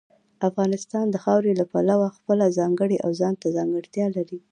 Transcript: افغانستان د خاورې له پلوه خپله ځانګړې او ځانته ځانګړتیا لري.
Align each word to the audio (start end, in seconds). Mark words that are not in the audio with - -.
افغانستان 0.49 1.05
د 1.09 1.15
خاورې 1.23 1.51
له 1.59 1.65
پلوه 1.71 2.07
خپله 2.17 2.45
ځانګړې 2.57 2.97
او 3.05 3.09
ځانته 3.19 3.47
ځانګړتیا 3.57 4.07
لري. 4.17 4.39